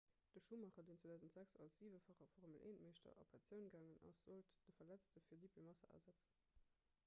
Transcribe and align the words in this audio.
de 0.33 0.39
schumacher 0.41 0.81
deen 0.83 0.97
2006 0.99 1.57
als 1.63 1.75
siwefache 1.81 2.27
formel-1-meeschter 2.35 3.15
a 3.23 3.27
pensioun 3.35 3.69
gaangen 3.75 4.01
ass 4.09 4.25
sollt 4.29 4.55
de 4.65 4.75
verletzte 4.81 5.23
felipe 5.29 5.67
massa 5.69 5.93
ersetzen 5.99 6.35